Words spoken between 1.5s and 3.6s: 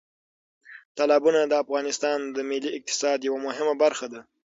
افغانستان د ملي اقتصاد یوه